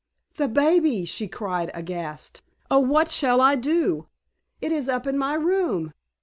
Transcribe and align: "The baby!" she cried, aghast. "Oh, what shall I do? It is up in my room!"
"The 0.37 0.47
baby!" 0.47 1.05
she 1.05 1.27
cried, 1.27 1.69
aghast. 1.75 2.41
"Oh, 2.71 2.79
what 2.79 3.11
shall 3.11 3.39
I 3.39 3.55
do? 3.55 4.07
It 4.59 4.71
is 4.71 4.89
up 4.89 5.05
in 5.05 5.15
my 5.15 5.35
room!" 5.35 5.91